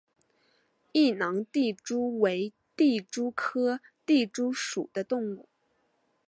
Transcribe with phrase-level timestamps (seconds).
[0.93, 5.47] 异囊地蛛为地蛛科地蛛属的动物。